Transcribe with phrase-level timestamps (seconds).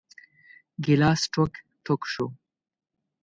[0.83, 1.53] ګیلاس ټوک،
[1.83, 2.25] ټوک شو.